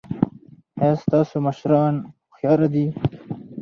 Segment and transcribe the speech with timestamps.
[0.81, 1.95] ایا ستاسو مشران
[2.31, 2.85] هوښیار دي؟